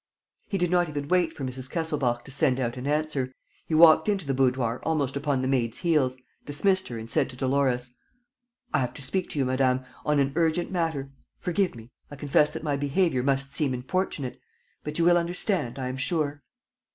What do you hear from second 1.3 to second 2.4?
for Mrs. Kesselbach to